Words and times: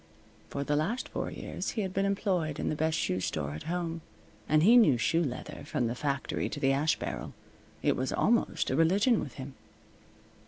For 0.49 0.63
the 0.63 0.75
last 0.75 1.09
four 1.09 1.29
years 1.29 1.69
he 1.77 1.81
had 1.83 1.93
been 1.93 2.07
employed 2.07 2.59
in 2.59 2.69
the 2.69 2.75
best 2.75 2.97
shoe 2.97 3.19
store 3.19 3.51
at 3.51 3.61
home, 3.69 4.01
and 4.49 4.63
he 4.63 4.75
knew 4.75 4.97
shoe 4.97 5.21
leather 5.23 5.63
from 5.63 5.85
the 5.85 5.93
factory 5.93 6.49
to 6.49 6.59
the 6.59 6.71
ash 6.71 6.97
barrel. 6.97 7.33
It 7.83 7.95
was 7.95 8.11
almost 8.11 8.71
a 8.71 8.75
religion 8.75 9.19
with 9.19 9.33
him. 9.35 9.53